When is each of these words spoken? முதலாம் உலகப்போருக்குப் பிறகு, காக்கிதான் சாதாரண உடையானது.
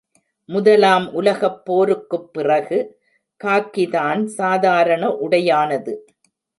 முதலாம் 0.49 1.21
உலகப்போருக்குப் 1.21 2.33
பிறகு, 2.33 2.99
காக்கிதான் 3.43 4.25
சாதாரண 4.25 5.15
உடையானது. 5.15 6.05